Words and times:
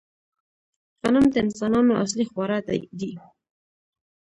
غنم 1.01 1.25
د 1.33 1.35
انسانانو 1.45 1.99
اصلي 2.03 2.25
خواړه 2.31 2.57
دي 2.99 3.11